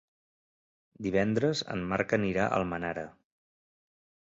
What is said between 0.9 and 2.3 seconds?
Divendres en Marc